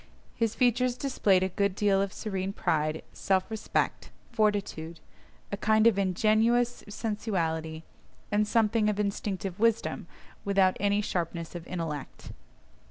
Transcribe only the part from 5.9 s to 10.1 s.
ingenuous sensuality, and something of instinctive wisdom,